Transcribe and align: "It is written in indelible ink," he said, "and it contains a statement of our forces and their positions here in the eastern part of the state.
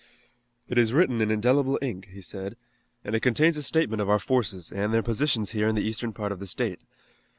"It 0.67 0.79
is 0.79 0.93
written 0.93 1.21
in 1.21 1.29
indelible 1.29 1.77
ink," 1.79 2.07
he 2.11 2.21
said, 2.21 2.57
"and 3.05 3.13
it 3.13 3.19
contains 3.19 3.55
a 3.55 3.61
statement 3.61 4.01
of 4.01 4.09
our 4.09 4.17
forces 4.17 4.71
and 4.71 4.91
their 4.91 5.03
positions 5.03 5.51
here 5.51 5.67
in 5.67 5.75
the 5.75 5.85
eastern 5.87 6.11
part 6.11 6.31
of 6.31 6.39
the 6.39 6.47
state. 6.47 6.81